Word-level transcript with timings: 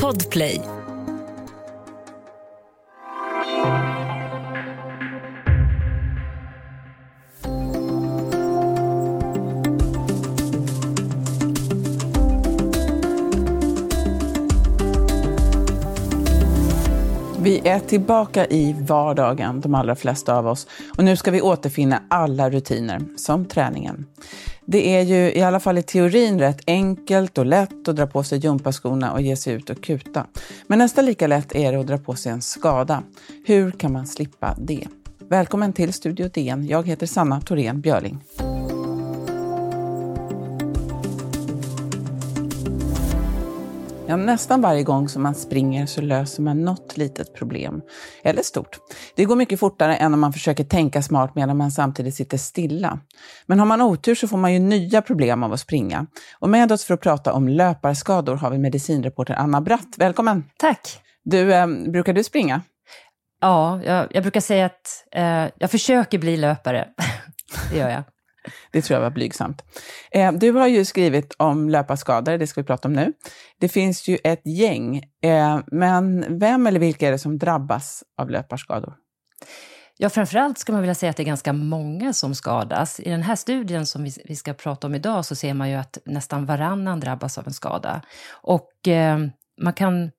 Podplay 0.00 0.60
Vi 17.42 17.68
är 17.68 17.78
tillbaka 17.78 18.46
i 18.46 18.76
vardagen, 18.80 19.60
de 19.60 19.74
allra 19.74 19.94
flesta 19.94 20.36
av 20.36 20.46
oss. 20.46 20.66
Och 20.96 21.04
nu 21.04 21.16
ska 21.16 21.30
vi 21.30 21.42
återfinna 21.42 22.02
alla 22.08 22.50
rutiner, 22.50 23.00
som 23.16 23.44
träningen. 23.44 24.06
Det 24.72 24.96
är 24.96 25.02
ju 25.02 25.32
i 25.32 25.42
alla 25.42 25.60
fall 25.60 25.78
i 25.78 25.82
teorin 25.82 26.38
rätt 26.38 26.60
enkelt 26.66 27.38
och 27.38 27.46
lätt 27.46 27.88
att 27.88 27.96
dra 27.96 28.06
på 28.06 28.22
sig 28.22 28.38
gympaskorna 28.38 29.12
och 29.12 29.20
ge 29.20 29.36
sig 29.36 29.54
ut 29.54 29.70
och 29.70 29.82
kuta. 29.82 30.26
Men 30.66 30.78
nästan 30.78 31.04
lika 31.04 31.26
lätt 31.26 31.54
är 31.54 31.72
det 31.72 31.80
att 31.80 31.86
dra 31.86 31.98
på 31.98 32.14
sig 32.14 32.32
en 32.32 32.42
skada. 32.42 33.02
Hur 33.44 33.70
kan 33.70 33.92
man 33.92 34.06
slippa 34.06 34.56
det? 34.58 34.88
Välkommen 35.18 35.72
till 35.72 35.92
Studio 35.92 36.28
DN. 36.28 36.66
Jag 36.66 36.88
heter 36.88 37.06
Sanna 37.06 37.40
Thorén 37.40 37.80
Björling. 37.80 38.18
Ja, 44.06 44.16
nästan 44.16 44.60
varje 44.60 44.82
gång 44.82 45.08
som 45.08 45.22
man 45.22 45.34
springer 45.34 45.86
så 45.86 46.00
löser 46.00 46.42
man 46.42 46.64
något 46.64 46.96
litet 46.96 47.34
problem. 47.34 47.82
Eller 48.24 48.42
stort. 48.42 48.78
Det 49.16 49.24
går 49.24 49.36
mycket 49.36 49.60
fortare 49.60 49.96
än 49.96 50.14
om 50.14 50.20
man 50.20 50.32
försöker 50.32 50.64
tänka 50.64 51.02
smart 51.02 51.34
medan 51.34 51.56
man 51.56 51.70
samtidigt 51.70 52.14
sitter 52.14 52.38
stilla. 52.38 52.98
Men 53.46 53.58
har 53.58 53.66
man 53.66 53.82
otur 53.82 54.14
så 54.14 54.28
får 54.28 54.36
man 54.36 54.52
ju 54.52 54.58
nya 54.58 55.02
problem 55.02 55.42
av 55.42 55.52
att 55.52 55.60
springa. 55.60 56.06
Och 56.38 56.48
med 56.48 56.72
oss 56.72 56.84
för 56.84 56.94
att 56.94 57.00
prata 57.00 57.32
om 57.32 57.48
löparskador 57.48 58.36
har 58.36 58.50
vi 58.50 58.58
medicinreporter 58.58 59.34
Anna 59.34 59.60
Bratt. 59.60 59.94
Välkommen! 59.96 60.44
Tack! 60.58 61.00
Du, 61.24 61.54
eh, 61.54 61.66
brukar 61.66 62.12
du 62.12 62.24
springa? 62.24 62.60
Ja, 63.40 63.82
jag, 63.84 64.06
jag 64.10 64.22
brukar 64.22 64.40
säga 64.40 64.66
att 64.66 65.04
eh, 65.12 65.46
jag 65.58 65.70
försöker 65.70 66.18
bli 66.18 66.36
löpare. 66.36 66.88
det 67.70 67.78
gör 67.78 67.90
jag. 67.90 68.02
Det 68.70 68.82
tror 68.82 68.96
jag 68.96 69.02
var 69.02 69.10
blygsamt. 69.10 69.62
Eh, 70.10 70.32
du 70.32 70.50
har 70.50 70.66
ju 70.66 70.84
skrivit 70.84 71.34
om 71.38 71.68
löparskador, 71.68 72.38
det 72.38 72.46
ska 72.46 72.60
vi 72.60 72.66
prata 72.66 72.88
om 72.88 72.94
nu. 72.94 73.12
Det 73.60 73.68
finns 73.68 74.08
ju 74.08 74.18
ett 74.24 74.46
gäng, 74.46 74.96
eh, 75.22 75.60
men 75.66 76.38
vem 76.38 76.66
eller 76.66 76.80
vilka 76.80 77.08
är 77.08 77.12
det 77.12 77.18
som 77.18 77.38
drabbas 77.38 78.04
av 78.18 78.30
löparskador? 78.30 78.94
Ja, 79.96 80.10
framförallt 80.10 80.58
ska 80.58 80.72
man 80.72 80.80
vilja 80.80 80.94
säga 80.94 81.10
att 81.10 81.16
det 81.16 81.22
är 81.22 81.24
ganska 81.24 81.52
många 81.52 82.12
som 82.12 82.34
skadas. 82.34 83.00
I 83.00 83.10
den 83.10 83.22
här 83.22 83.36
studien 83.36 83.86
som 83.86 84.08
vi, 84.24 84.36
ska 84.36 84.54
prata 84.54 84.86
om 84.86 84.94
idag 84.94 85.24
så 85.24 85.34
ser 85.34 85.54
man 85.54 85.70
ju 85.70 85.76
att 85.76 85.98
nästan 86.04 86.46
varannan 86.46 87.00
drabbas 87.00 87.38
av 87.38 87.46
en 87.46 87.52
skada. 87.52 88.02
Och 88.30 88.88
eh, 88.88 89.18
man, 89.60 89.72
kan, 89.72 90.10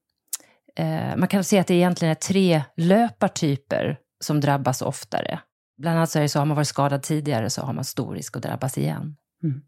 eh, 0.75 1.15
man 1.17 1.27
kan 1.27 1.43
se 1.43 1.59
att 1.59 1.67
det 1.67 1.73
egentligen 1.73 2.11
är 2.11 2.15
tre 2.15 2.63
löpartyper 2.77 3.97
som 4.19 4.41
drabbas 4.41 4.81
oftare. 4.81 5.39
Bland 5.77 5.97
annat 5.97 6.09
så 6.09 6.19
är 6.19 6.23
det 6.23 6.29
så, 6.29 6.39
har 6.39 6.45
man 6.45 6.55
varit 6.55 6.67
skadad 6.67 7.03
tidigare 7.03 7.49
så 7.49 7.61
har 7.61 7.73
man 7.73 7.83
stor 7.83 8.15
risk 8.15 8.37
att 8.37 8.43
drabbas 8.43 8.77
igen. 8.77 9.15
Mm. 9.43 9.61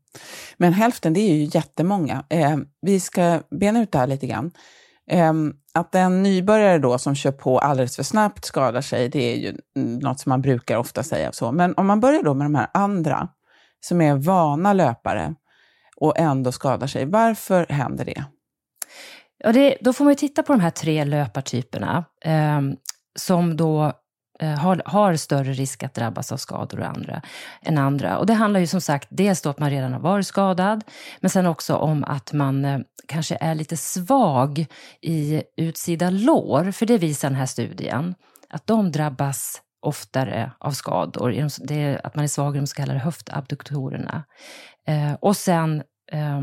Men 0.58 0.74
hälften, 0.74 1.14
det 1.14 1.20
är 1.20 1.36
ju 1.36 1.50
jättemånga. 1.54 2.26
Eh, 2.30 2.58
vi 2.82 3.00
ska 3.00 3.42
bena 3.60 3.82
ut 3.82 3.92
det 3.92 3.98
här 3.98 4.08
lite 4.08 4.28
grann. 4.28 4.52
Eh, 5.12 5.34
att 5.74 5.96
en 5.96 6.24
nybörjare 6.24 6.80
då 6.80 6.98
som 6.98 7.16
kör 7.16 7.32
på 7.32 7.60
alldeles 7.60 7.96
för 7.96 8.04
snabbt 8.04 8.46
skadar 8.46 8.82
sig, 8.82 9.10
det 9.10 9.34
är 9.34 9.36
ju 9.36 9.58
något 10.02 10.20
som 10.20 10.30
man 10.30 10.42
brukar 10.42 10.78
ofta 10.78 11.04
säga. 11.04 11.32
så. 11.32 11.52
Men 11.52 11.74
om 11.78 11.88
man 11.88 12.00
börjar 12.00 12.24
då 12.24 12.34
med 12.34 12.46
de 12.46 12.56
här 12.56 12.68
andra, 12.74 13.30
som 13.80 14.02
är 14.02 14.16
vana 14.16 14.74
löpare 14.74 15.36
och 15.98 16.20
ändå 16.20 16.52
skadar 16.52 16.88
sig, 16.88 17.06
varför 17.06 17.66
händer 17.70 18.06
det? 18.06 18.26
Ja, 19.38 19.52
det, 19.52 19.78
då 19.82 19.94
får 19.94 20.06
man 20.06 20.12
ju 20.12 20.16
titta 20.16 20.44
på 20.44 20.54
de 20.54 20.60
här 20.60 20.70
tre 20.70 21.06
löpartyperna 21.06 22.06
eh, 22.26 22.62
som 23.20 23.58
då 23.58 23.94
Eh, 24.40 24.50
har, 24.50 24.82
har, 24.86 25.16
större 25.16 25.54
risk 25.54 25.84
att 25.84 25.94
drabbas 25.94 26.32
av 26.32 26.38
skador 26.38 26.80
och 26.80 26.88
andra, 26.88 27.22
än 27.62 27.78
andra. 27.78 28.18
Och 28.18 28.26
det 28.26 28.34
handlar 28.34 28.60
ju 28.60 28.68
som 28.68 28.82
sagt 28.82 29.08
dels 29.12 29.42
då 29.42 29.50
att 29.50 29.60
man 29.60 29.70
redan 29.70 29.94
har 29.94 30.00
varit 30.00 30.28
skadad, 30.28 30.84
men 31.20 31.30
sen 31.30 31.46
också 31.46 31.76
om 31.76 32.04
att 32.04 32.34
man 32.34 32.66
eh, 32.66 32.80
kanske 33.08 33.38
är 33.42 33.56
lite 33.56 33.78
svag 33.78 34.66
i 35.02 35.44
utsida 35.58 36.10
lår, 36.10 36.72
för 36.72 36.86
det 36.86 36.98
visar 36.98 37.30
den 37.30 37.38
här 37.38 37.46
studien, 37.46 38.16
att 38.50 38.68
de 38.68 38.92
drabbas 38.92 39.62
oftare 39.82 40.52
av 40.60 40.72
skador, 40.72 41.50
det 41.68 41.76
är 41.76 42.06
att 42.08 42.16
man 42.16 42.24
är 42.24 42.28
svag 42.28 42.56
i 42.56 42.60
de 42.60 42.68
så 42.68 42.76
kallade 42.76 43.00
höftabduktorerna. 43.00 44.24
Eh, 44.88 45.14
och 45.14 45.38
sen 45.38 45.84
eh, 46.12 46.42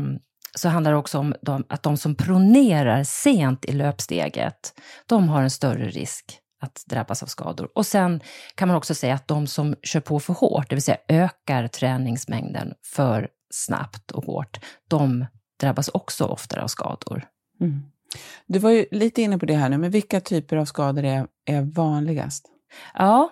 så 0.55 0.69
handlar 0.69 0.91
det 0.91 0.97
också 0.97 1.19
om 1.19 1.35
de, 1.41 1.63
att 1.69 1.83
de 1.83 1.97
som 1.97 2.15
pronerar 2.15 3.03
sent 3.03 3.65
i 3.65 3.71
löpsteget, 3.71 4.73
de 5.05 5.29
har 5.29 5.41
en 5.41 5.49
större 5.49 5.89
risk 5.89 6.39
att 6.63 6.83
drabbas 6.85 7.23
av 7.23 7.27
skador. 7.27 7.69
Och 7.75 7.85
sen 7.85 8.21
kan 8.55 8.67
man 8.67 8.77
också 8.77 8.95
säga 8.95 9.13
att 9.13 9.27
de 9.27 9.47
som 9.47 9.75
kör 9.83 9.99
på 9.99 10.19
för 10.19 10.33
hårt, 10.33 10.69
det 10.69 10.75
vill 10.75 10.83
säga 10.83 10.97
ökar 11.07 11.67
träningsmängden 11.67 12.73
för 12.85 13.29
snabbt 13.53 14.11
och 14.11 14.23
hårt, 14.23 14.59
de 14.87 15.25
drabbas 15.59 15.87
också 15.87 16.25
oftare 16.25 16.63
av 16.63 16.67
skador. 16.67 17.25
Mm. 17.61 17.83
Du 18.47 18.59
var 18.59 18.69
ju 18.69 18.85
lite 18.91 19.21
inne 19.21 19.37
på 19.37 19.45
det 19.45 19.55
här 19.55 19.69
nu, 19.69 19.77
men 19.77 19.91
vilka 19.91 20.21
typer 20.21 20.57
av 20.57 20.65
skador 20.65 21.03
är, 21.03 21.27
är 21.45 21.61
vanligast? 21.61 22.45
Ja, 22.93 23.29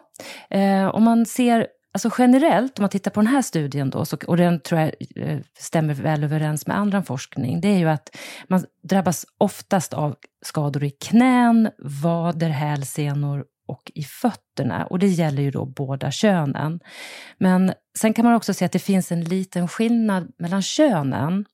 eh, 0.50 0.88
om 0.88 1.04
man 1.04 1.26
ser 1.26 1.68
Alltså 1.94 2.10
generellt, 2.18 2.80
om 2.80 2.84
man 2.84 2.90
tittar 2.90 3.12
på 3.12 3.20
den 3.20 3.28
här 3.28 3.42
studien 3.42 3.90
då, 3.90 4.06
så, 4.06 4.18
och 4.28 4.38
den 4.38 4.60
tror 4.60 4.82
jag 4.82 4.94
eh, 5.16 5.40
stämmer 5.60 5.94
väl 5.94 6.24
överens 6.24 6.68
med 6.68 6.78
annan 6.78 7.04
forskning, 7.04 7.62
det 7.62 7.68
är 7.68 7.78
ju 7.78 7.90
att 7.90 8.18
man 8.48 8.66
drabbas 8.84 9.26
oftast 9.38 9.94
av 9.94 10.16
skador 10.46 10.84
i 10.84 10.90
knän, 10.90 11.70
vader, 12.04 12.50
hälsenor 12.50 13.46
och 13.68 13.92
i 13.96 14.04
fötterna. 14.04 14.86
Och 14.86 15.00
det 15.00 15.08
gäller 15.08 15.44
ju 15.44 15.52
då 15.52 15.66
båda 15.66 16.12
könen. 16.12 16.80
Men 17.38 17.74
sen 17.98 18.14
kan 18.14 18.26
man 18.26 18.34
också 18.34 18.54
se 18.54 18.66
att 18.66 18.72
det 18.72 18.80
finns 18.80 19.12
en 19.12 19.24
liten 19.24 19.68
skillnad 19.68 20.32
mellan 20.40 20.62
könen. 20.62 21.46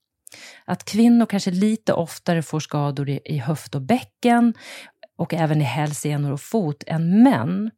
Att 0.64 0.84
kvinnor 0.84 1.26
kanske 1.26 1.50
lite 1.50 1.92
oftare 1.92 2.42
får 2.42 2.60
skador 2.60 3.08
i, 3.08 3.20
i 3.24 3.38
höft 3.38 3.74
och 3.74 3.82
bäcken 3.82 4.54
och 5.18 5.34
även 5.34 5.60
i 5.60 5.64
hälsenor 5.64 6.32
och 6.32 6.40
fot 6.40 6.84
än 6.86 7.22
män. 7.22 7.70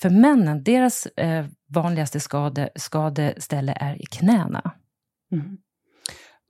För 0.00 0.10
männen, 0.10 0.64
deras 0.64 1.06
eh, 1.06 1.46
vanligaste 1.68 2.20
skade, 2.20 2.70
skadeställe 2.76 3.72
är 3.80 4.02
i 4.02 4.06
knäna. 4.06 4.70
Mm. 5.32 5.58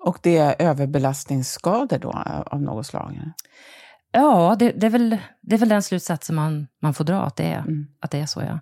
Och 0.05 0.19
det 0.23 0.37
är 0.37 0.57
överbelastningsskador 0.59 1.99
då 1.99 2.11
av 2.47 2.63
något 2.63 2.87
slag? 2.87 3.21
Ja, 4.13 4.57
det, 4.59 4.71
det, 4.71 4.87
är, 4.87 4.91
väl, 4.91 5.19
det 5.41 5.55
är 5.55 5.59
väl 5.59 5.69
den 5.69 5.83
slutsatsen 5.83 6.37
man, 6.37 6.67
man 6.83 6.95
får 6.95 7.05
dra, 7.05 7.23
att 7.23 7.37
det 7.37 7.45
är, 7.45 7.59
mm. 7.59 7.87
att 8.01 8.11
det 8.11 8.21
är 8.21 8.27
så. 8.27 8.41
ja. 8.41 8.61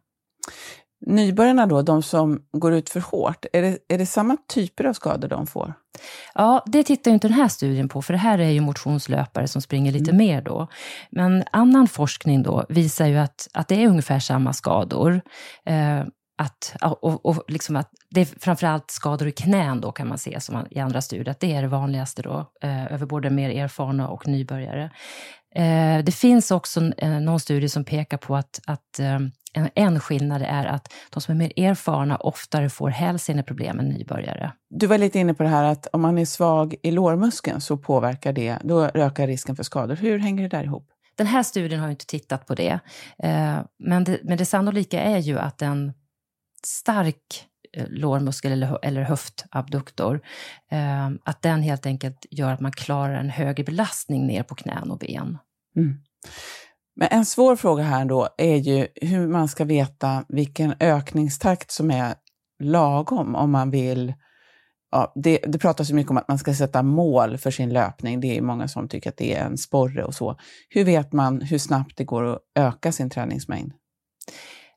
Nybörjarna 1.07 1.67
då, 1.67 1.83
de 1.83 2.03
som 2.03 2.43
går 2.53 2.75
ut 2.75 2.89
för 2.89 3.01
hårt, 3.01 3.45
är 3.53 3.63
det, 3.63 3.79
är 3.89 3.99
det 3.99 4.07
samma 4.07 4.37
typer 4.49 4.85
av 4.85 4.93
skador 4.93 5.29
de 5.29 5.47
får? 5.47 5.75
Ja, 6.35 6.63
det 6.67 6.83
tittar 6.83 7.11
ju 7.11 7.15
inte 7.15 7.29
den 7.29 7.37
här 7.37 7.49
studien 7.49 7.89
på, 7.89 8.03
för 8.03 8.13
det 8.13 8.19
här 8.19 8.39
är 8.39 8.51
ju 8.51 8.61
motionslöpare 8.61 9.49
som 9.49 9.63
springer 9.63 9.93
lite 9.93 10.11
mm. 10.11 10.27
mer 10.27 10.43
då. 10.43 10.69
Men 11.11 11.45
annan 11.53 11.89
forskning 11.89 12.43
då 12.43 12.65
visar 12.69 13.07
ju 13.07 13.17
att, 13.17 13.49
att 13.53 13.69
det 13.69 13.83
är 13.83 13.89
ungefär 13.89 14.19
samma 14.19 14.53
skador. 14.53 15.21
Eh, 15.67 16.05
att, 16.37 16.77
och, 16.81 17.27
och 17.27 17.45
liksom 17.49 17.77
att 17.77 17.91
det 18.11 18.21
är 18.21 18.25
framförallt 18.25 18.91
skador 18.91 19.29
i 19.29 19.33
knän 19.33 19.81
då 19.81 19.93
kan 19.93 20.09
man 20.09 20.19
se, 20.19 20.41
som 20.41 20.55
man, 20.55 20.67
i 20.71 20.81
andra 20.81 21.01
studier, 21.01 21.29
att 21.29 21.41
det 21.41 21.55
är 21.55 21.63
det 21.63 21.69
vanligaste 21.69 22.23
då, 22.23 22.51
eh, 22.63 22.93
över 22.93 23.07
både 23.07 23.31
mer 23.31 23.51
erfarna 23.51 24.09
och 24.09 24.29
nybörjare. 24.29 24.91
Eh, 25.55 26.05
det 26.05 26.15
finns 26.15 26.51
också 26.51 26.93
eh, 26.97 27.21
någon 27.21 27.41
studie 27.41 27.69
som 27.69 27.85
pekar 27.85 28.17
på 28.17 28.37
att, 28.37 28.61
att 28.67 28.99
eh, 28.99 29.19
en, 29.53 29.69
en 29.75 30.01
skillnad 30.01 30.43
är 30.43 30.67
att 30.67 30.93
de 31.11 31.21
som 31.21 31.35
är 31.35 31.39
mer 31.39 31.53
erfarna 31.57 32.17
oftare 32.17 32.71
får 32.71 32.89
hälseneproblem 32.89 33.79
än 33.79 33.89
nybörjare. 33.89 34.53
Du 34.71 34.87
var 34.87 34.99
lite 34.99 35.19
inne 35.19 35.35
på 35.35 35.43
det 35.43 35.49
här 35.49 35.65
att 35.65 35.87
om 35.93 36.01
man 36.01 36.19
är 36.19 36.25
svag 36.25 36.75
i 36.83 36.91
lårmuskeln 36.91 37.61
så 37.61 37.77
påverkar 37.77 38.33
det, 38.33 38.59
då 38.63 38.85
ökar 38.85 39.27
risken 39.27 39.57
för 39.57 39.63
skador. 39.63 39.97
Hur 39.97 40.19
hänger 40.19 40.43
det 40.43 40.49
där 40.57 40.65
ihop? 40.65 40.89
Den 41.17 41.27
här 41.27 41.43
studien 41.43 41.81
har 41.81 41.91
inte 41.91 42.07
tittat 42.07 42.47
på 42.47 42.55
det. 42.55 42.79
Eh, 43.19 43.59
men, 43.79 44.05
det 44.05 44.21
men 44.23 44.39
det 44.39 44.45
sannolika 44.45 45.01
är 45.01 45.19
ju 45.19 45.39
att 45.39 45.63
en 45.63 45.93
stark 46.67 47.47
eh, 47.73 47.87
lårmuskel 47.89 48.53
eller, 48.53 48.79
eller 48.83 49.03
höftabduktor, 49.03 50.21
eh, 50.71 51.07
att 51.25 51.43
den 51.43 51.63
helt 51.63 51.87
enkelt 51.87 52.27
gör 52.31 52.53
att 52.53 52.61
man 52.61 52.73
klarar 52.73 53.15
en 53.15 53.31
högre 53.31 53.65
belastning 53.65 54.27
ner 54.27 54.43
på 54.43 54.55
knän 54.55 54.91
och 54.91 54.99
ben. 54.99 55.39
Mm. 55.77 55.95
Men 56.97 57.09
en 57.11 57.27
svår 57.27 57.57
fråga 57.57 57.83
här 57.83 58.05
då 58.05 58.29
är 58.39 58.57
ju 58.57 58.87
hur 58.95 59.29
man 59.29 59.49
ska 59.49 59.65
veta 59.65 60.25
vilken 60.29 60.75
ökningstakt 60.81 61.71
som 61.71 61.91
är 61.91 62.15
lagom 62.63 63.35
om 63.35 63.51
man 63.51 63.71
vill 63.71 64.15
Ja, 64.91 65.13
det, 65.15 65.39
det 65.47 65.59
pratas 65.59 65.91
ju 65.91 65.95
mycket 65.95 66.11
om 66.11 66.17
att 66.17 66.29
man 66.29 66.39
ska 66.39 66.55
sätta 66.55 66.83
mål 66.83 67.39
för 67.39 67.51
sin 67.51 67.73
löpning. 67.73 68.21
Det 68.21 68.39
är 68.39 68.43
många 68.43 68.69
som 68.69 68.89
tycker 68.89 69.11
att 69.11 69.17
det 69.17 69.35
är 69.35 69.45
en 69.45 69.59
sporre 69.59 70.05
och 70.05 70.15
så. 70.15 70.39
Hur 70.69 70.85
vet 70.85 71.13
man 71.13 71.41
hur 71.43 71.59
snabbt 71.59 71.97
det 71.97 72.05
går 72.05 72.25
att 72.25 72.39
öka 72.55 72.93
sin 72.93 73.11
träningsmängd? 73.11 73.73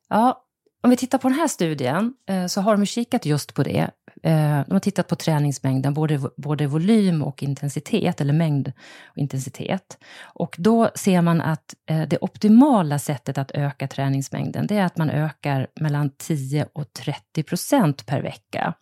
Ja, 0.09 0.45
om 0.81 0.89
vi 0.89 0.97
tittar 0.97 1.17
på 1.17 1.29
den 1.29 1.39
här 1.39 1.47
studien 1.47 2.13
eh, 2.29 2.45
så 2.45 2.61
har 2.61 2.77
de 2.77 2.85
kikat 2.85 3.25
just 3.25 3.53
på 3.53 3.63
det. 3.63 3.89
Eh, 4.23 4.61
de 4.67 4.71
har 4.71 4.79
tittat 4.79 5.07
på 5.07 5.15
träningsmängden, 5.15 5.93
både, 5.93 6.21
både 6.37 6.67
volym 6.67 7.21
och 7.23 7.43
intensitet, 7.43 8.21
eller 8.21 8.33
mängd 8.33 8.71
och 9.05 9.17
intensitet. 9.17 9.97
Och 10.21 10.55
då 10.57 10.89
ser 10.95 11.21
man 11.21 11.41
att 11.41 11.75
eh, 11.89 12.01
det 12.01 12.17
optimala 12.21 12.99
sättet 12.99 13.37
att 13.37 13.51
öka 13.51 13.87
träningsmängden, 13.87 14.67
det 14.67 14.77
är 14.77 14.85
att 14.85 14.97
man 14.97 15.09
ökar 15.09 15.67
mellan 15.79 16.11
10 16.17 16.65
och 16.73 16.93
30 16.93 17.43
procent 17.43 18.05
per 18.05 18.21
vecka. 18.21 18.73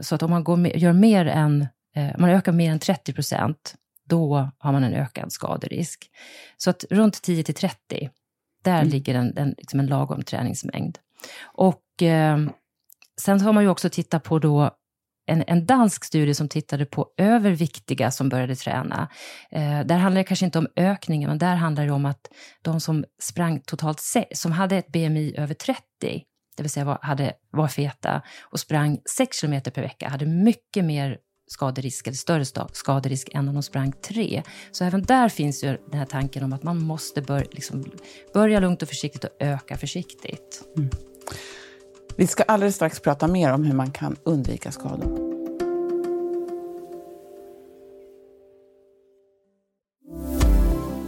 Så 0.00 0.14
att 0.14 0.22
om 0.22 0.30
man 0.30 0.44
går, 0.44 0.66
gör 0.66 0.92
mer 0.92 1.26
än, 1.26 1.66
man 2.18 2.30
ökar 2.30 2.52
mer 2.52 2.70
än 2.70 2.78
30 2.78 3.12
procent, 3.12 3.74
då 4.04 4.50
har 4.58 4.72
man 4.72 4.84
en 4.84 4.94
ökad 4.94 5.32
skaderisk. 5.32 6.10
Så 6.56 6.70
att 6.70 6.84
runt 6.90 7.22
10 7.22 7.44
till 7.44 7.54
30, 7.54 8.10
där 8.62 8.80
mm. 8.80 8.88
ligger 8.88 9.14
en, 9.14 9.36
en, 9.36 9.54
liksom 9.58 9.80
en 9.80 9.86
lagom 9.86 10.22
träningsmängd. 10.22 10.98
Och 11.42 12.02
eh, 12.02 12.38
sen 13.20 13.40
har 13.40 13.52
man 13.52 13.62
ju 13.62 13.68
också 13.68 13.90
tittat 13.90 14.22
på 14.22 14.38
då 14.38 14.70
en, 15.26 15.44
en, 15.46 15.66
dansk 15.66 16.04
studie 16.04 16.34
som 16.34 16.48
tittade 16.48 16.86
på 16.86 17.06
överviktiga 17.16 18.10
som 18.10 18.28
började 18.28 18.56
träna. 18.56 19.08
Eh, 19.50 19.80
där 19.80 19.96
handlar 19.98 20.20
det 20.20 20.24
kanske 20.24 20.46
inte 20.46 20.58
om 20.58 20.68
ökningen, 20.76 21.30
men 21.30 21.38
där 21.38 21.54
handlar 21.54 21.86
det 21.86 21.92
om 21.92 22.06
att 22.06 22.30
de 22.62 22.80
som 22.80 23.04
sprang 23.22 23.60
totalt, 23.60 24.02
som 24.34 24.52
hade 24.52 24.76
ett 24.76 24.92
BMI 24.92 25.34
över 25.36 25.54
30, 25.54 25.82
det 26.56 26.62
vill 26.62 26.70
säga 26.70 26.84
var, 26.84 26.98
hade, 27.02 27.32
var 27.50 27.68
feta 27.68 28.22
och 28.42 28.60
sprang 28.60 28.98
6 29.16 29.40
km 29.40 29.60
per 29.62 29.82
vecka, 29.82 30.08
hade 30.08 30.26
mycket 30.26 30.84
mer 30.84 31.18
skaderisk, 31.52 32.06
eller 32.06 32.16
större 32.16 32.44
skaderisk 32.72 33.30
än 33.34 33.48
om 33.48 33.54
de 33.54 33.62
sprang 33.62 33.92
tre. 33.92 34.42
Så 34.72 34.84
även 34.84 35.02
där 35.02 35.28
finns 35.28 35.64
ju 35.64 35.78
den 35.90 35.98
här 35.98 36.06
tanken 36.06 36.44
om 36.44 36.52
att 36.52 36.62
man 36.62 36.78
måste 36.78 37.22
bör, 37.22 37.46
liksom, 37.50 37.84
börja 38.34 38.60
lugnt 38.60 38.82
och 38.82 38.88
försiktigt 38.88 39.24
och 39.24 39.30
öka 39.38 39.76
försiktigt. 39.76 40.64
Mm. 40.76 40.90
Vi 42.16 42.26
ska 42.26 42.42
alldeles 42.42 42.74
strax 42.74 43.00
prata 43.00 43.28
mer 43.28 43.52
om 43.52 43.64
hur 43.64 43.74
man 43.74 43.90
kan 43.90 44.16
undvika 44.24 44.72
skador. 44.72 45.30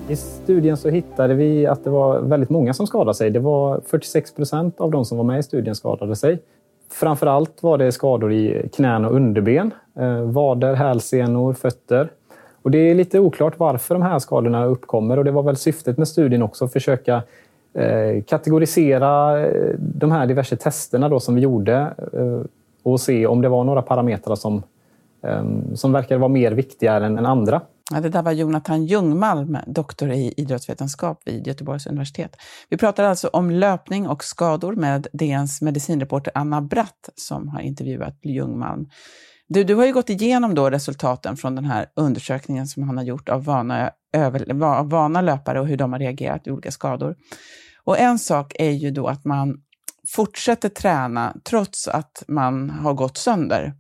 I 0.09 0.17
studien 0.17 0.77
så 0.77 0.89
hittade 0.89 1.35
vi 1.35 1.67
att 1.67 1.85
det 1.85 1.91
var 1.91 2.21
väldigt 2.21 2.51
många 2.51 2.75
som 2.75 2.87
skadade 2.87 3.15
sig. 3.15 3.31
Det 3.31 3.41
var 3.41 3.81
46 3.87 4.35
procent 4.35 4.81
av 4.81 4.91
de 4.91 5.05
som 5.05 5.19
var 5.19 5.25
med 5.25 5.39
i 5.39 5.43
studien 5.43 5.75
skadade 5.75 6.17
sig. 6.17 6.43
Framför 6.93 7.27
allt 7.27 7.63
var 7.63 7.79
det 7.79 7.93
skador 7.93 8.33
i 8.33 8.69
knän 8.75 9.05
och 9.05 9.15
underben, 9.15 9.75
eh, 9.99 10.21
vader, 10.21 10.75
hälsenor, 10.75 11.55
fötter. 11.55 12.11
Och 12.63 12.71
det 12.71 12.79
är 12.79 12.95
lite 12.95 13.21
oklart 13.21 13.59
varför 13.59 13.95
de 13.95 14.03
här 14.03 14.19
skadorna 14.19 14.65
uppkommer 14.65 15.19
och 15.19 15.25
det 15.25 15.31
var 15.31 15.43
väl 15.43 15.57
syftet 15.57 15.99
med 15.99 16.09
studien 16.09 16.43
också, 16.43 16.65
att 16.65 16.73
försöka 16.73 17.23
eh, 17.75 18.23
kategorisera 18.27 19.41
eh, 19.47 19.75
de 19.79 20.11
här 20.11 20.27
diverse 20.27 20.57
testerna 20.57 21.09
då 21.09 21.21
som 21.21 21.35
vi 21.35 21.41
gjorde 21.41 21.87
och 22.83 23.01
se 23.01 23.27
om 23.27 23.43
det 23.43 23.49
var 23.49 23.65
några 23.65 23.83
parametrar 23.83 24.35
som, 24.35 24.63
som 25.75 25.93
verkade 25.93 26.21
vara 26.21 26.29
mer 26.29 26.53
viktiga 26.53 26.95
än 26.95 27.27
andra. 27.27 27.61
Ja, 27.93 28.01
det 28.01 28.09
där 28.09 28.23
var 28.23 28.33
Jonathan 28.33 28.87
Ljungmalm, 28.87 29.59
doktor 29.67 30.11
i 30.11 30.35
idrottsvetenskap 30.37 31.23
vid 31.25 31.47
Göteborgs 31.47 31.87
universitet. 31.87 32.37
Vi 32.69 32.77
pratar 32.77 33.05
alltså 33.05 33.29
om 33.29 33.51
löpning 33.51 34.09
och 34.09 34.25
skador 34.25 34.77
med 34.77 35.07
DNs 35.13 35.63
medicinreporter 35.63 36.33
Anna 36.35 36.63
Bratt 36.63 37.09
som 37.15 37.49
har 37.49 37.61
intervjuat 37.61 38.19
Ljungmalm. 38.23 38.89
Du, 39.49 39.65
du 39.65 39.75
har 39.75 39.87
ju 39.87 39.93
gått 39.93 40.11
igenom 40.11 40.55
då 40.55 40.71
resultaten 40.71 41.37
från 41.37 41.55
den 41.55 41.65
här 41.65 41.87
undersökningen 41.97 42.67
som 42.67 42.83
han 42.83 42.97
har 42.97 43.05
gjort 43.05 43.29
av 43.29 43.45
vana, 43.45 43.91
över, 44.13 44.53
vana 44.85 45.21
löpare 45.21 45.61
och 45.61 45.67
hur 45.67 45.77
de 45.77 45.93
har 45.93 46.01
reagerat 46.01 46.47
i 46.47 46.51
olika 46.51 46.71
skador. 46.71 47.17
Och 47.85 47.99
en 47.99 48.19
sak 48.19 48.53
är 48.59 48.71
ju 48.71 48.91
då 48.91 49.07
att 49.07 49.25
man 49.25 49.57
fortsätter 50.09 50.69
träna 50.69 51.37
trots 51.45 51.89
att 51.89 52.25
man 52.29 52.71
har 52.71 52.95
gått 52.95 53.17
sönder. 53.17 53.75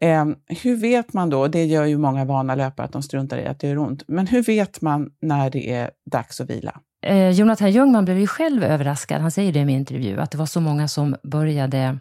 Eh, 0.00 0.26
hur 0.62 0.76
vet 0.76 1.12
man 1.12 1.30
då, 1.30 1.48
det 1.48 1.64
gör 1.64 1.84
ju 1.84 1.98
många 1.98 2.24
vana 2.24 2.54
löpare 2.54 2.84
att 2.84 2.92
de 2.92 3.02
struntar 3.02 3.38
i 3.38 3.46
att 3.46 3.60
det 3.60 3.68
gör 3.68 3.78
ont, 3.78 4.02
men 4.08 4.26
hur 4.26 4.42
vet 4.42 4.80
man 4.80 5.10
när 5.22 5.50
det 5.50 5.70
är 5.70 5.90
dags 6.10 6.40
att 6.40 6.50
vila? 6.50 6.80
Eh, 7.06 7.30
Jonathan 7.30 7.70
Ljungman 7.70 8.04
blev 8.04 8.18
ju 8.18 8.26
själv 8.26 8.64
överraskad, 8.64 9.20
han 9.20 9.30
säger 9.30 9.52
det 9.52 9.58
i 9.58 9.64
min 9.64 9.76
intervju, 9.76 10.20
att 10.20 10.30
det 10.30 10.38
var 10.38 10.46
så 10.46 10.60
många 10.60 10.88
som 10.88 11.16
började 11.22 11.98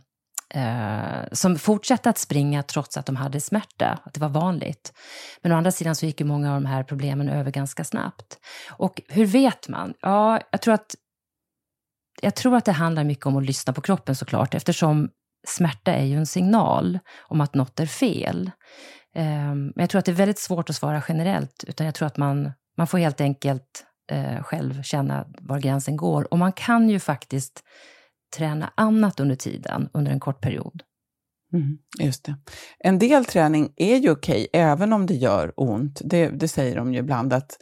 eh, 0.54 1.24
som 1.31 1.56
fortsatte 1.56 2.10
att 2.10 2.18
springa 2.18 2.63
trots 2.63 2.98
att 2.98 3.06
de 3.06 3.16
hade 3.16 3.40
smärta, 3.40 4.00
att 4.04 4.13
det 4.13 4.19
var 4.19 4.30
vanligt. 4.30 4.94
Men 5.42 5.52
å 5.52 5.56
andra 5.56 5.72
sidan 5.72 5.95
så 5.95 6.06
gick 6.06 6.19
ju 6.19 6.25
många 6.25 6.56
av 6.56 6.62
de 6.62 6.68
här 6.68 6.84
problemen 6.84 7.30
över 7.30 7.52
ganska 7.52 7.84
snabbt. 7.84 8.38
Och 8.72 9.02
hur 9.07 9.25
vet 9.25 9.68
man? 9.68 9.94
Ja, 10.02 10.40
jag 10.52 10.62
tror 10.62 10.74
att 10.74 10.95
jag 12.22 12.36
tror 12.36 12.56
att 12.56 12.66
det 12.66 12.72
handlar 12.72 13.04
mycket 13.04 13.25
om 13.25 13.38
att 13.38 13.45
lyssna 13.45 13.74
på 13.74 13.81
kroppen 13.81 14.16
såklart, 14.16 14.54
eftersom 14.54 15.10
smärta 15.48 15.94
är 15.94 16.06
ju 16.06 16.18
en 16.18 16.26
signal 16.26 17.00
om 17.28 17.42
att 17.42 17.56
något 17.56 17.80
är 17.80 17.86
fel. 17.86 18.52
Ehm, 19.16 19.64
men 19.66 19.74
jag 19.76 19.90
tror 19.90 20.00
att 20.00 20.06
det 20.06 20.12
är 20.12 20.16
väldigt 20.16 20.40
svårt 20.40 20.70
att 20.70 20.76
svara 20.76 21.04
generellt, 21.08 21.64
utan 21.68 21.86
jag 21.86 21.96
tror 21.96 22.08
att 22.08 22.18
man, 22.18 22.52
man 22.78 22.88
får 22.88 22.98
helt 22.98 23.22
enkelt 23.22 23.86
eh, 24.12 24.44
själv 24.44 24.84
känna 24.84 25.26
var 25.42 25.60
gränsen 25.60 25.98
går. 25.98 26.34
Och 26.34 26.38
man 26.38 26.52
kan 26.52 26.90
ju 26.90 27.00
faktiskt 27.00 27.64
träna 28.38 28.74
annat 28.76 29.20
under 29.20 29.36
tiden, 29.36 29.90
under 29.94 30.12
en 30.12 30.20
kort 30.20 30.42
period. 30.42 30.84
Mm, 31.54 31.78
just 32.00 32.24
det. 32.24 32.36
En 32.80 33.00
del 33.00 33.26
träning 33.26 33.74
är 33.76 33.96
ju 33.96 34.12
okej, 34.12 34.48
även 34.54 34.94
om 34.94 35.06
det 35.06 35.14
gör 35.14 35.54
ont. 35.56 36.02
Det, 36.04 36.30
det 36.30 36.48
säger 36.48 36.76
de 36.76 36.94
ju 36.94 37.00
ibland, 37.00 37.34
att 37.34 37.58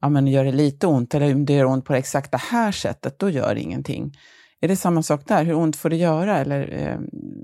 ja, 0.00 0.08
men 0.08 0.26
gör 0.26 0.44
det 0.44 0.52
lite 0.52 0.86
ont, 0.86 1.14
eller 1.14 1.34
om 1.34 1.44
det 1.44 1.52
gör 1.52 1.64
ont 1.64 1.84
på 1.84 1.92
det 1.92 1.98
exakta 1.98 2.36
här 2.36 2.72
sättet, 2.72 3.18
då 3.18 3.30
gör 3.30 3.54
det 3.54 3.60
ingenting. 3.60 4.16
Är 4.64 4.68
det 4.68 4.76
samma 4.76 5.02
sak 5.02 5.26
där? 5.26 5.44
Hur 5.44 5.54
ont 5.54 5.76
får 5.76 5.90
det 5.90 5.96
göra? 5.96 6.38
Eller, 6.38 6.72
eh, 6.72 6.98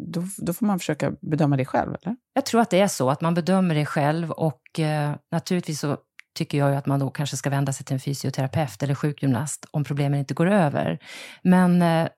då, 0.06 0.22
då, 0.38 0.52
får 0.52 0.66
man 0.66 0.78
försöka 0.78 1.12
bedöma 1.20 1.56
det 1.56 1.64
själv, 1.64 1.96
eller? 2.02 2.16
Jag 2.34 2.46
tror 2.46 2.60
att 2.60 2.70
det 2.70 2.80
är 2.80 2.88
så, 2.88 3.10
att 3.10 3.20
man 3.20 3.34
bedömer 3.34 3.74
det 3.74 3.86
själv 3.86 4.30
och 4.30 4.80
eh, 4.80 5.14
naturligtvis 5.32 5.80
så 5.80 5.96
tycker 6.34 6.58
jag 6.58 6.76
att 6.76 6.86
man 6.86 7.00
då 7.00 7.10
kanske 7.10 7.36
ska 7.36 7.50
vända 7.50 7.72
sig 7.72 7.86
till 7.86 7.94
en 7.94 8.00
fysioterapeut 8.00 8.82
eller 8.82 8.94
sjukgymnast 8.94 9.66
om 9.70 9.84
problemen 9.84 10.18
inte 10.18 10.34
går 10.34 10.46
över. 10.46 10.98
Men 11.42 11.82
eh, 11.82 12.08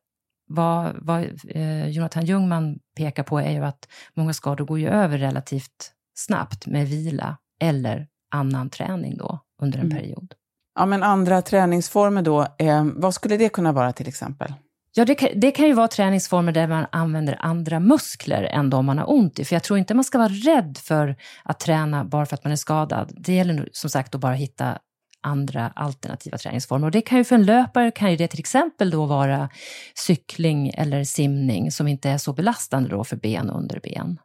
vad, 0.47 0.97
vad 0.99 1.27
eh, 1.49 1.89
Jonathan 1.89 2.25
Ljungman 2.25 2.79
pekar 2.97 3.23
på 3.23 3.39
är 3.41 3.53
ju 3.53 3.65
att 3.65 3.89
många 4.15 4.33
skador 4.33 4.65
går 4.65 4.79
ju 4.79 4.89
över 4.89 5.19
relativt 5.19 5.93
snabbt 6.15 6.67
med 6.67 6.89
vila 6.89 7.37
eller 7.63 8.07
annan 8.31 8.71
träning 8.71 9.17
då 9.17 9.39
under 9.63 9.79
en 9.79 9.87
mm. 9.87 9.99
period. 9.99 10.35
Ja, 10.75 10.87
men 10.87 11.03
andra 11.03 11.43
träningsformer 11.43 12.23
då, 12.23 12.47
eh, 12.59 12.85
vad 12.95 13.15
skulle 13.15 13.37
det 13.37 13.49
kunna 13.49 13.73
vara 13.73 13.93
till 13.93 14.09
exempel? 14.09 14.55
Ja, 14.95 15.05
det 15.05 15.15
kan, 15.15 15.29
det 15.37 15.51
kan 15.51 15.67
ju 15.67 15.73
vara 15.73 15.89
träningsformer 15.89 16.53
där 16.53 16.67
man 16.67 16.87
använder 16.93 17.37
andra 17.41 17.81
muskler 17.81 18.43
än 18.43 18.71
de 18.71 18.87
man 18.87 18.99
har 18.99 19.11
ont 19.11 19.39
i. 19.39 19.45
För 19.45 19.55
jag 19.57 19.63
tror 19.63 19.79
inte 19.79 19.95
man 19.95 20.05
ska 20.05 20.19
vara 20.19 20.29
rädd 20.29 20.79
för 20.83 21.17
att 21.45 21.61
träna 21.61 22.05
bara 22.05 22.27
för 22.27 22.35
att 22.35 22.45
man 22.45 22.53
är 22.53 22.57
skadad. 22.57 23.13
Det 23.17 23.35
gäller 23.35 23.69
som 23.73 23.91
sagt 23.91 24.15
att 24.15 24.21
bara 24.21 24.35
hitta 24.35 24.79
andra 25.23 25.73
alternativa 25.77 26.39
träningsformer. 26.39 26.87
Och 26.87 26.91
det 26.91 27.01
kan 27.01 27.19
ju 27.19 27.25
för 27.25 27.35
en 27.35 27.45
löpare 27.47 27.91
kan 27.91 28.11
ju 28.11 28.17
det 28.17 28.29
till 28.29 28.41
exempel 28.41 28.91
då 28.91 29.07
vara 29.07 29.49
cykling 29.95 30.69
eller 30.75 31.05
simning 31.05 31.71
som 31.71 31.89
inte 31.89 32.11
är 32.11 32.19
så 32.19 32.33
belastande 32.33 32.89
då 32.89 33.05
för 33.05 33.17
ben 33.17 33.51
och 33.51 33.59
underben. 33.59 34.19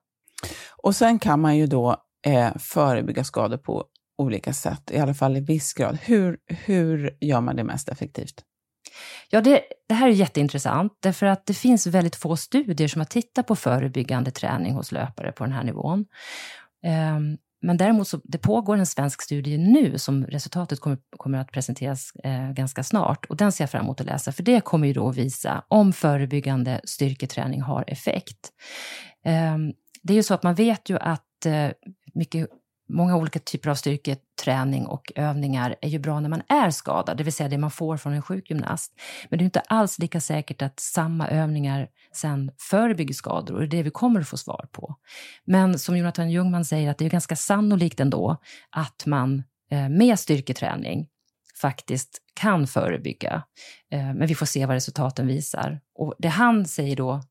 Och 0.84 0.96
sen 0.96 1.20
kan 1.20 1.40
man 1.42 1.58
ju 1.58 1.68
då 1.68 1.98
eh, 2.28 2.52
förebygga 2.60 3.24
skador 3.24 3.58
på 3.58 3.86
olika 4.18 4.54
sätt, 4.54 4.92
i 4.92 4.98
alla 4.98 5.14
fall 5.14 5.38
i 5.38 5.40
viss 5.40 5.74
grad. 5.74 5.98
Hur, 6.02 6.38
hur 6.48 7.18
gör 7.22 7.42
man 7.42 7.56
det 7.56 7.64
mest 7.64 7.90
effektivt? 7.90 8.44
Ja, 9.30 9.42
det, 9.42 9.62
det, 9.88 9.94
här 9.94 10.08
är 10.08 10.12
jätteintressant, 10.12 10.94
därför 11.00 11.26
att 11.26 11.46
det 11.46 11.54
finns 11.54 11.88
väldigt 11.88 12.16
få 12.16 12.36
studier 12.36 12.88
som 12.88 13.00
har 13.00 13.06
tittat 13.06 13.48
på 13.48 13.56
förebyggande 13.56 14.32
träning 14.32 14.74
hos 14.74 14.92
löpare 14.92 15.32
på 15.32 15.44
den 15.44 15.54
här 15.54 15.64
nivån. 15.64 16.06
Um, 17.18 17.38
men 17.62 17.78
däremot 17.78 18.08
så 18.08 18.20
det 18.24 18.38
pågår 18.38 18.78
en 18.78 18.86
svensk 18.86 19.22
studie 19.22 19.58
nu 19.58 19.98
som 19.98 20.26
resultatet 20.26 20.80
kommer, 20.80 20.98
kommer 21.18 21.38
att 21.38 21.52
presenteras 21.52 22.12
eh, 22.24 22.52
ganska 22.52 22.84
snart 22.84 23.26
och 23.26 23.38
den 23.38 23.52
ser 23.52 23.64
jag 23.64 23.72
fram 23.72 23.84
emot 23.84 24.02
att 24.02 24.08
läsa 24.08 24.32
för 24.32 24.44
det 24.44 24.62
kommer 24.62 24.88
ju 24.88 24.94
då 24.94 25.12
visa 25.12 25.64
om 25.68 25.94
förebyggande 25.94 26.82
styrketräning 26.84 27.62
har 27.62 27.84
effekt. 27.88 28.50
Eh, 29.26 29.58
det 30.04 30.14
är 30.14 30.18
ju 30.18 30.24
så 30.24 30.34
att 30.34 30.44
man 30.44 30.56
vet 30.56 30.90
ju 30.90 30.98
att 30.98 31.46
eh, 31.46 31.70
mycket 32.14 32.50
Många 32.88 33.16
olika 33.16 33.40
typer 33.40 33.70
av 33.70 33.76
styrketräning 33.76 34.86
och 34.86 35.12
övningar 35.16 35.76
är 35.82 35.90
ju 35.90 36.00
bra 36.00 36.20
när 36.20 36.30
man 36.30 36.42
är 36.48 36.70
skadad, 36.70 37.18
det 37.18 37.24
vill 37.24 37.34
säga 37.34 37.50
det 37.50 37.58
man 37.58 37.72
får 37.72 37.98
från 37.98 38.14
en 38.14 38.22
sjukgymnast. 38.22 38.94
Men 39.30 39.40
det 39.40 39.44
är 39.44 39.46
inte 39.46 39.60
alls 39.60 40.00
lika 40.00 40.22
säkert 40.22 40.62
att 40.62 40.80
samma 40.80 41.28
övningar 41.28 41.88
sen 42.14 42.52
förebygger 42.58 43.14
skador 43.14 43.54
och 43.54 43.60
det 43.60 43.66
är 43.66 43.78
det 43.78 43.84
vi 43.84 43.90
kommer 43.90 44.20
att 44.20 44.28
få 44.28 44.38
svar 44.38 44.68
på. 44.72 44.96
Men 45.46 45.80
som 45.80 45.98
Jonathan 45.98 46.32
Ljungman 46.32 46.66
säger, 46.66 46.92
att 46.92 46.98
det 46.98 47.06
är 47.06 47.10
ganska 47.10 47.36
sannolikt 47.36 48.00
ändå 48.00 48.38
att 48.70 49.06
man 49.06 49.44
eh, 49.72 49.90
med 49.90 50.20
styrketräning 50.20 51.08
faktiskt 51.62 52.22
kan 52.34 52.68
förebygga. 52.68 53.44
Eh, 53.92 54.14
men 54.14 54.28
vi 54.28 54.36
får 54.36 54.46
se 54.46 54.66
vad 54.66 54.74
resultaten 54.74 55.28
visar. 55.28 55.80
Och 55.96 56.14
det 56.20 56.28
han 56.28 56.66
säger 56.66 56.96
då 56.96 57.22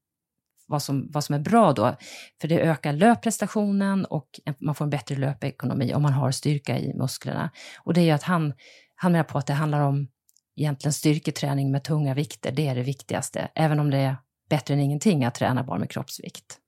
vad 0.66 0.82
som, 0.82 1.10
vad 1.10 1.24
som 1.24 1.34
är 1.34 1.38
bra 1.38 1.72
då. 1.72 1.96
För 2.40 2.48
det 2.48 2.60
ökar 2.60 2.92
löpprestationen 2.92 4.04
och 4.04 4.28
man 4.60 4.74
får 4.74 4.84
en 4.84 4.90
bättre 4.90 5.16
löpekonomi 5.16 5.94
om 5.94 6.02
man 6.02 6.12
har 6.12 6.30
styrka 6.30 6.78
i 6.78 6.94
musklerna. 6.94 7.50
Och 7.78 7.94
det 7.94 8.00
är 8.00 8.04
ju 8.04 8.10
att 8.10 8.22
han, 8.22 8.54
han 8.94 9.12
menar 9.12 9.24
på 9.24 9.38
att 9.38 9.46
det 9.46 9.52
handlar 9.52 9.80
om 9.80 10.08
egentligen 10.56 10.92
styrketräning 10.92 11.70
med 11.70 11.84
tunga 11.84 12.14
vikter, 12.14 12.52
det 12.52 12.68
är 12.68 12.74
det 12.74 12.82
viktigaste. 12.82 13.48
Även 13.54 13.80
om 13.80 13.90
det 13.90 13.98
är 13.98 14.16
bättre 14.50 14.74
än 14.74 14.80
ingenting 14.80 15.24
att 15.24 15.34
träna 15.34 15.64
bara 15.64 15.78
med 15.78 15.90
kroppsvikt. 15.90 16.58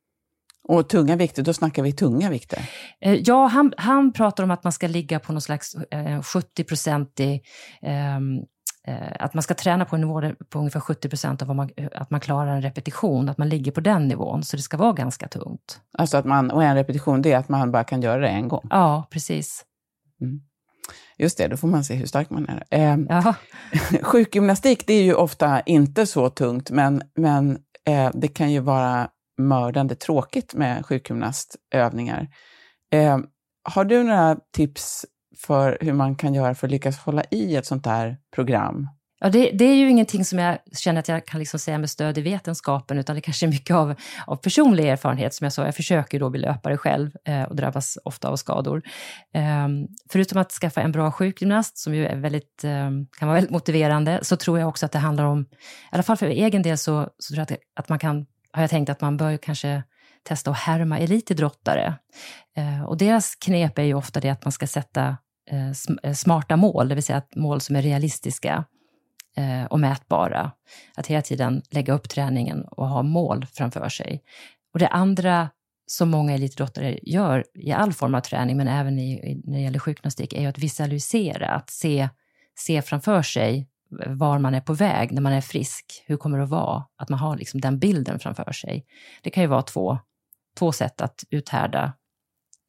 Och 0.68 0.88
tunga 0.88 1.16
vikter, 1.16 1.42
då 1.42 1.52
snackar 1.52 1.82
vi 1.82 1.92
tunga 1.92 2.30
vikter? 2.30 2.70
Eh, 3.00 3.14
ja, 3.14 3.46
han, 3.46 3.72
han 3.76 4.12
pratar 4.12 4.44
om 4.44 4.50
att 4.50 4.64
man 4.64 4.72
ska 4.72 4.86
ligga 4.86 5.18
på 5.18 5.32
någon 5.32 5.42
slags 5.42 5.74
eh, 5.74 6.20
70-procentig 6.20 7.40
ehm, 7.82 8.38
eh, 8.86 9.12
att 9.20 9.34
man 9.34 9.42
ska 9.42 9.54
träna 9.54 9.84
på 9.84 9.96
en 9.96 10.00
nivå 10.00 10.22
på 10.50 10.58
ungefär 10.58 10.80
70 10.80 11.08
procent 11.08 11.42
av 11.42 11.48
vad 11.48 11.56
man, 11.56 11.70
att 11.94 12.10
man 12.10 12.20
klarar 12.20 12.56
en 12.56 12.62
repetition, 12.62 13.28
att 13.28 13.38
man 13.38 13.48
ligger 13.48 13.72
på 13.72 13.80
den 13.80 14.08
nivån. 14.08 14.42
Så 14.42 14.56
det 14.56 14.62
ska 14.62 14.76
vara 14.76 14.92
ganska 14.92 15.28
tungt. 15.28 15.80
Alltså 15.98 16.16
att 16.16 16.24
man, 16.24 16.50
och 16.50 16.64
en 16.64 16.74
repetition, 16.74 17.22
det 17.22 17.32
är 17.32 17.38
att 17.38 17.48
man 17.48 17.72
bara 17.72 17.84
kan 17.84 18.02
göra 18.02 18.20
det 18.20 18.28
en 18.28 18.48
gång? 18.48 18.66
Ja, 18.70 19.08
precis. 19.10 19.64
Mm. 20.20 20.40
Just 21.18 21.38
det, 21.38 21.48
då 21.48 21.56
får 21.56 21.68
man 21.68 21.84
se 21.84 21.94
hur 21.94 22.06
stark 22.06 22.30
man 22.30 22.48
är. 22.48 22.64
Eh, 22.70 23.34
sjukgymnastik, 24.02 24.86
det 24.86 24.94
är 24.94 25.02
ju 25.02 25.14
ofta 25.14 25.60
inte 25.60 26.06
så 26.06 26.30
tungt, 26.30 26.70
men, 26.70 27.02
men 27.14 27.58
eh, 27.86 28.10
det 28.14 28.28
kan 28.28 28.52
ju 28.52 28.60
vara 28.60 29.08
mördande 29.38 29.94
tråkigt 29.94 30.54
med 30.54 30.86
sjukgymnastövningar. 30.86 32.28
Eh, 32.92 33.18
har 33.62 33.84
du 33.84 34.02
några 34.02 34.36
tips 34.56 35.06
för 35.46 35.78
hur 35.80 35.92
man 35.92 36.16
kan 36.16 36.34
göra 36.34 36.54
för 36.54 36.66
att 36.66 36.70
lyckas 36.70 36.98
hålla 36.98 37.22
i 37.30 37.56
ett 37.56 37.66
sånt 37.66 37.84
där 37.84 38.16
program? 38.34 38.88
Ja, 39.20 39.28
det, 39.28 39.50
det, 39.50 39.64
är 39.64 39.74
ju 39.74 39.90
ingenting 39.90 40.24
som 40.24 40.38
jag 40.38 40.58
känner 40.76 41.00
att 41.00 41.08
jag 41.08 41.26
kan 41.26 41.40
liksom 41.40 41.60
säga 41.60 41.78
med 41.78 41.90
stöd 41.90 42.18
i 42.18 42.20
vetenskapen, 42.20 42.98
utan 42.98 43.16
det 43.16 43.20
kanske 43.20 43.46
är 43.46 43.50
mycket 43.50 43.76
av, 43.76 43.94
av 44.26 44.36
personlig 44.36 44.88
erfarenhet. 44.88 45.34
Som 45.34 45.44
jag 45.44 45.52
sa, 45.52 45.64
jag 45.64 45.74
försöker 45.74 46.20
då 46.20 46.30
bli 46.30 46.40
löpare 46.40 46.76
själv 46.76 47.10
eh, 47.24 47.42
och 47.42 47.56
drabbas 47.56 47.98
ofta 48.04 48.28
av 48.28 48.36
skador. 48.36 48.82
Eh, 49.34 49.68
förutom 50.12 50.38
att 50.38 50.52
skaffa 50.52 50.80
en 50.80 50.92
bra 50.92 51.12
sjukgymnast, 51.12 51.78
som 51.78 51.94
ju 51.94 52.06
är 52.06 52.16
väldigt, 52.16 52.64
eh, 52.64 52.90
kan 53.18 53.28
vara 53.28 53.32
väldigt 53.32 53.50
motiverande, 53.50 54.18
så 54.22 54.36
tror 54.36 54.58
jag 54.58 54.68
också 54.68 54.86
att 54.86 54.92
det 54.92 54.98
handlar 54.98 55.24
om, 55.24 55.42
i 55.42 55.46
alla 55.90 56.02
fall 56.02 56.16
för 56.16 56.26
egen 56.26 56.62
del, 56.62 56.78
så, 56.78 57.08
så 57.18 57.34
tror 57.34 57.46
jag 57.48 57.52
att, 57.52 57.60
att 57.76 57.88
man 57.88 57.98
kan, 57.98 58.26
har 58.56 58.62
jag 58.62 58.70
tänkt 58.70 58.88
att 58.88 59.00
man 59.00 59.16
bör 59.16 59.36
kanske 59.36 59.82
testa 60.22 60.50
att 60.50 60.56
härma 60.56 60.98
elitidrottare. 60.98 61.94
Eh, 62.56 62.84
och 62.84 62.96
deras 62.96 63.34
knep 63.34 63.78
är 63.78 63.82
ju 63.82 63.94
ofta 63.94 64.20
det 64.20 64.30
att 64.30 64.44
man 64.44 64.52
ska 64.52 64.66
sätta 64.66 65.16
eh, 65.50 65.68
eh, 66.02 66.14
smarta 66.14 66.56
mål, 66.56 66.88
det 66.88 66.94
vill 66.94 67.04
säga 67.04 67.22
mål 67.36 67.60
som 67.60 67.76
är 67.76 67.82
realistiska 67.82 68.64
och 69.70 69.80
mätbara. 69.80 70.52
Att 70.94 71.06
hela 71.06 71.22
tiden 71.22 71.62
lägga 71.70 71.92
upp 71.92 72.08
träningen 72.08 72.64
och 72.64 72.88
ha 72.88 73.02
mål 73.02 73.46
framför 73.52 73.88
sig. 73.88 74.22
Och 74.72 74.78
det 74.78 74.88
andra 74.88 75.48
som 75.86 76.10
många 76.10 76.34
elitidrottare 76.34 76.98
gör 77.02 77.44
i 77.54 77.72
all 77.72 77.92
form 77.92 78.14
av 78.14 78.20
träning, 78.20 78.56
men 78.56 78.68
även 78.68 78.98
i, 78.98 79.40
när 79.44 79.56
det 79.56 79.62
gäller 79.62 79.78
sjukgymnastik, 79.78 80.32
är 80.32 80.40
ju 80.40 80.46
att 80.46 80.58
visualisera, 80.58 81.48
att 81.48 81.70
se, 81.70 82.08
se 82.58 82.82
framför 82.82 83.22
sig 83.22 83.68
var 84.06 84.38
man 84.38 84.54
är 84.54 84.60
på 84.60 84.72
väg 84.72 85.12
när 85.12 85.22
man 85.22 85.32
är 85.32 85.40
frisk. 85.40 86.04
Hur 86.06 86.16
kommer 86.16 86.38
det 86.38 86.44
att 86.44 86.50
vara? 86.50 86.84
Att 86.96 87.08
man 87.08 87.18
har 87.18 87.36
liksom 87.36 87.60
den 87.60 87.78
bilden 87.78 88.18
framför 88.18 88.52
sig. 88.52 88.86
Det 89.22 89.30
kan 89.30 89.42
ju 89.42 89.46
vara 89.46 89.62
två, 89.62 89.98
två 90.58 90.72
sätt 90.72 91.00
att 91.00 91.24
uthärda 91.30 91.92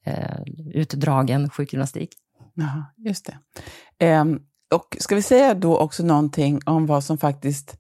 eh, 0.06 0.42
utdragen 0.74 1.50
sjukgymnastik. 1.50 2.10
Ja, 2.54 2.86
just 2.98 3.30
det. 3.98 4.20
Um, 4.20 4.42
och 4.76 4.98
ska 5.00 5.16
vi 5.16 5.22
säga 5.22 5.54
då 5.54 5.78
också 5.78 6.04
någonting 6.04 6.60
om 6.66 6.86
vad 6.86 7.04
som 7.04 7.18
faktiskt 7.18 7.78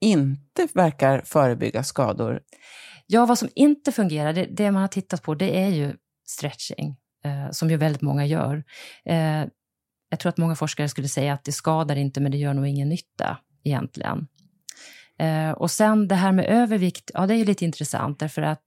inte 0.00 0.68
verkar 0.74 1.22
förebygga 1.24 1.84
skador? 1.84 2.40
Ja, 3.06 3.26
vad 3.26 3.38
som 3.38 3.48
inte 3.54 3.92
fungerar, 3.92 4.32
det, 4.32 4.46
det 4.46 4.70
man 4.70 4.82
har 4.82 4.88
tittat 4.88 5.22
på, 5.22 5.34
det 5.34 5.58
är 5.58 5.68
ju 5.68 5.94
stretching, 6.26 6.96
eh, 7.24 7.50
som 7.50 7.70
ju 7.70 7.76
väldigt 7.76 8.02
många 8.02 8.26
gör. 8.26 8.64
Eh, 9.04 9.44
jag 10.08 10.20
tror 10.20 10.30
att 10.30 10.38
många 10.38 10.56
forskare 10.56 10.88
skulle 10.88 11.08
säga 11.08 11.32
att 11.32 11.44
det 11.44 11.52
skadar 11.52 11.96
inte, 11.96 12.20
men 12.20 12.32
det 12.32 12.38
gör 12.38 12.54
nog 12.54 12.66
ingen 12.66 12.88
nytta 12.88 13.38
egentligen. 13.64 14.26
Eh, 15.18 15.50
och 15.50 15.70
sen 15.70 16.08
det 16.08 16.14
här 16.14 16.32
med 16.32 16.44
övervikt, 16.44 17.10
ja 17.14 17.26
det 17.26 17.34
är 17.34 17.38
ju 17.38 17.44
lite 17.44 17.64
intressant 17.64 18.18
därför 18.18 18.42
att 18.42 18.64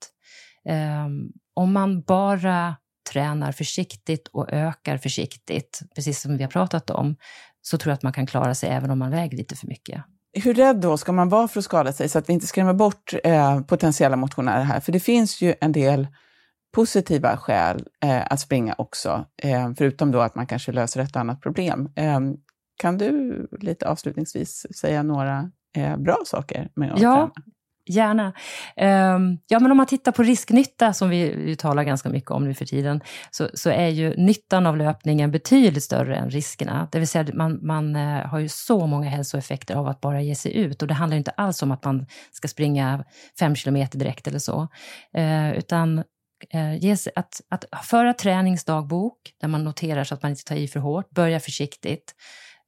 eh, 0.66 1.08
om 1.54 1.74
man 1.74 2.02
bara 2.02 2.76
tränar 3.12 3.52
försiktigt 3.52 4.28
och 4.28 4.54
ökar 4.54 4.98
försiktigt, 4.98 5.80
precis 5.96 6.22
som 6.22 6.38
vi 6.38 6.44
har 6.44 6.52
pratat 6.52 6.90
om, 6.90 7.16
så 7.62 7.78
tror 7.78 7.92
jag 7.92 7.96
att 7.96 8.04
man 8.04 8.14
kan 8.14 8.28
klara 8.28 8.56
sig 8.56 8.70
även 8.70 8.92
om 8.92 9.00
man 9.00 9.12
väger 9.12 9.38
lite 9.38 9.56
för 9.56 9.68
mycket. 9.68 10.04
Hur 10.34 10.54
rädd 10.54 10.82
då 10.82 10.98
ska 10.98 11.12
man 11.12 11.30
vara 11.30 11.48
för 11.48 11.60
att 11.60 11.66
skada 11.66 11.94
sig 11.94 12.10
så 12.10 12.20
att 12.20 12.30
vi 12.30 12.34
inte 12.34 12.48
skrämmer 12.48 12.74
bort 12.74 13.14
eh, 13.24 13.62
potentiella 13.62 14.16
motionärer 14.16 14.64
här? 14.64 14.80
För 14.80 14.92
det 14.92 15.00
finns 15.00 15.42
ju 15.42 15.56
en 15.62 15.72
del 15.72 16.08
positiva 16.72 17.38
skäl 17.38 17.88
eh, 18.04 18.32
att 18.32 18.40
springa 18.40 18.76
också, 18.78 19.26
eh, 19.44 19.72
förutom 19.78 20.12
då 20.12 20.20
att 20.20 20.36
man 20.36 20.48
kanske 20.48 20.72
löser 20.72 21.02
ett 21.02 21.16
annat 21.16 21.42
problem. 21.42 21.90
Eh, 21.96 22.20
kan 22.78 22.98
du 22.98 23.48
lite 23.60 23.88
avslutningsvis 23.88 24.66
säga 24.76 25.04
några 25.04 25.52
eh, 25.78 25.98
bra 25.98 26.18
saker 26.26 26.70
med 26.76 26.92
att 26.94 27.02
ja, 27.02 27.16
träna? 27.16 27.32
Gärna. 27.90 28.34
Um, 29.16 29.40
ja, 29.48 29.60
men 29.60 29.72
om 29.72 29.78
man 29.78 29.86
tittar 29.86 30.12
på 30.12 30.24
risknytta, 30.24 30.94
som 30.94 31.10
vi, 31.10 31.56
talar 31.56 31.84
ganska 31.84 32.10
mycket 32.10 32.32
om 32.32 32.44
nu 32.44 32.54
för 32.54 32.66
tiden, 32.66 33.02
så, 33.32 33.50
så, 33.54 33.70
är 33.70 33.88
ju 33.88 34.16
nyttan 34.18 34.68
av 34.68 34.78
löpningen 34.78 35.32
betydligt 35.32 35.84
större 35.84 36.16
än 36.16 36.30
riskerna. 36.30 36.88
Det 36.92 37.00
vill 37.00 37.08
säga, 37.08 37.26
man, 37.34 37.60
man 37.62 37.96
uh, 37.96 38.26
har 38.26 38.40
ju 38.40 38.50
så 38.50 38.88
många 38.88 39.10
hälsoeffekter 39.10 39.76
av 39.76 39.88
att 39.88 40.02
bara 40.02 40.22
ge 40.22 40.36
sig 40.36 40.58
ut. 40.58 40.82
Och 40.82 40.88
det 40.88 40.94
handlar 40.94 41.18
inte 41.18 41.32
alls 41.32 41.64
om 41.64 41.72
att 41.72 41.84
man 41.84 42.06
ska 42.32 42.48
springa 42.48 43.06
fem 43.40 43.56
kilometer 43.56 44.00
direkt 44.00 44.28
eller 44.28 44.40
så. 44.40 44.68
Uh, 45.18 45.58
utan 45.58 46.04
uh, 46.56 46.96
att, 47.16 47.42
att 47.50 47.86
föra 47.86 48.14
träningsdagbok, 48.14 49.18
där 49.42 49.48
man 49.48 49.64
noterar 49.64 50.04
så 50.04 50.14
att 50.14 50.24
man 50.24 50.32
inte 50.32 50.44
tar 50.44 50.56
i 50.56 50.68
för 50.68 50.80
hårt, 50.80 51.10
börja 51.10 51.40
försiktigt, 51.40 52.16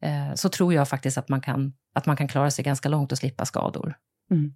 eh, 0.02 0.34
så 0.36 0.50
tror 0.50 0.74
jag 0.74 0.90
faktiskt 0.90 1.18
att 1.18 1.30
man 1.30 1.42
kan, 1.42 1.74
att 1.96 2.06
man 2.06 2.18
kan 2.18 2.28
klara 2.28 2.52
sig 2.52 2.66
ganska 2.66 2.90
långt 2.90 3.12
och 3.12 3.18
slippa 3.18 3.46
skador. 3.46 3.96
Mm. 4.32 4.54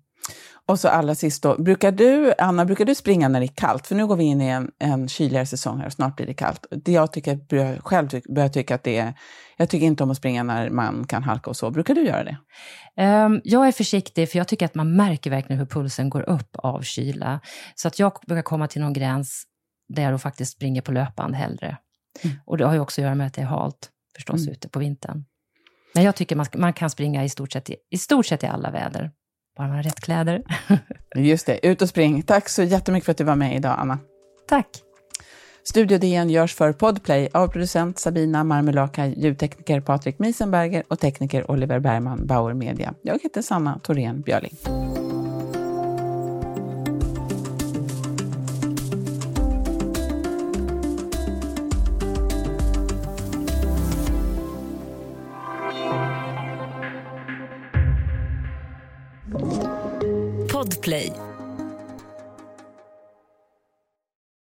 Och 0.68 0.80
så 0.80 0.88
allra 0.88 1.16
sist 1.16 1.44
då, 1.44 1.58
brukar 1.58 1.92
du, 1.92 2.34
Anna, 2.38 2.66
brukar 2.66 2.86
du 2.86 2.96
springa 2.96 3.28
när 3.28 3.40
det 3.40 3.46
är 3.46 3.56
kallt? 3.56 3.88
För 3.88 3.96
nu 3.96 4.08
går 4.08 4.16
vi 4.16 4.24
in 4.24 4.42
i 4.42 4.48
en, 4.48 4.72
en 4.80 5.08
kyligare 5.08 5.46
säsong 5.46 5.80
här 5.80 5.86
och 5.86 5.94
snart 5.94 6.16
blir 6.16 6.28
det 6.28 6.34
kallt. 6.34 6.66
Det 6.72 6.92
jag 6.92 7.14
tycker, 7.14 7.40
jag 7.50 7.84
själv 7.84 8.10
börjar 8.36 8.50
tycka 8.50 8.76
att 8.76 8.84
det 8.84 8.98
är, 8.98 9.14
jag 9.58 9.70
tycker 9.70 9.86
inte 9.86 10.04
om 10.04 10.12
att 10.12 10.18
springa 10.18 10.44
när 10.44 10.70
man 10.70 11.08
kan 11.08 11.24
halka 11.24 11.50
och 11.50 11.58
så. 11.58 11.72
Brukar 11.72 11.96
du 11.96 12.06
göra 12.06 12.24
det? 12.24 12.38
Um, 13.04 13.42
jag 13.44 13.68
är 13.68 13.72
försiktig 13.72 14.32
för 14.32 14.38
jag 14.38 14.48
tycker 14.48 14.66
att 14.66 14.76
man 14.76 14.96
märker 14.96 15.30
verkligen 15.30 15.60
hur 15.60 15.66
pulsen 15.66 16.10
går 16.10 16.30
upp 16.30 16.56
av 16.56 16.82
kyla. 16.82 17.40
Så 17.76 17.88
att 17.88 18.00
jag 18.00 18.14
brukar 18.28 18.44
komma 18.44 18.68
till 18.68 18.82
någon 18.82 18.94
gräns 18.94 19.44
där 19.94 20.04
jag 20.04 20.14
då 20.14 20.18
faktiskt 20.18 20.52
springer 20.52 20.82
på 20.82 20.92
löpband 20.92 21.36
hellre. 21.36 21.78
Mm. 22.24 22.38
Och 22.46 22.58
det 22.58 22.66
har 22.66 22.74
ju 22.74 22.80
också 22.80 23.02
att 23.02 23.04
göra 23.04 23.16
med 23.16 23.28
att 23.28 23.34
det 23.34 23.42
är 23.42 23.46
halt 23.46 23.90
förstås 24.16 24.42
mm. 24.42 24.52
ute 24.52 24.70
på 24.70 24.80
vintern. 24.80 25.26
Men 25.94 26.04
jag 26.04 26.16
tycker 26.16 26.36
man, 26.36 26.46
man 26.56 26.74
kan 26.74 26.90
springa 26.90 27.24
i 27.24 27.30
stort, 27.30 27.52
sett 27.52 27.70
i, 27.70 27.76
i 27.90 27.98
stort 27.98 28.26
sett 28.26 28.44
i 28.44 28.48
alla 28.48 28.72
väder. 28.72 29.12
Bara 29.58 29.68
man 29.68 29.76
har 29.76 29.84
rätt 29.84 30.00
kläder. 30.00 30.44
Just 31.16 31.46
det, 31.46 31.68
ut 31.68 31.82
och 31.82 31.90
spring. 31.90 32.22
Tack 32.22 32.50
så 32.50 32.64
jättemycket 32.64 33.06
för 33.06 33.12
att 33.12 33.18
du 33.18 33.24
var 33.24 33.36
med 33.36 33.56
idag, 33.56 33.76
Anna. 33.78 34.00
Tack. 34.48 34.68
Studio 35.64 35.98
DN 35.98 36.30
görs 36.30 36.54
för 36.56 36.74
Podplay 36.74 37.30
av 37.34 37.48
producent 37.48 38.00
Sabina 38.00 38.44
Marmelaka, 38.44 39.08
ljudtekniker 39.08 39.82
Patrik 39.82 40.20
Miesenberger 40.20 40.84
och 40.88 41.00
tekniker 41.00 41.52
Oliver 41.52 41.80
Bergman, 41.80 42.28
Bauer 42.28 42.54
Media. 42.54 42.94
Jag 43.02 43.20
heter 43.24 43.42
Sanna 43.42 43.80
Thorén 43.84 44.22
Björling. 44.22 44.58